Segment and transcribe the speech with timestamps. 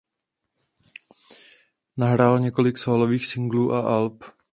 [1.97, 4.23] Nahrál několik sólových singlů a alb.